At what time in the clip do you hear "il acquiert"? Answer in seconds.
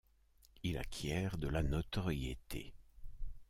0.63-1.37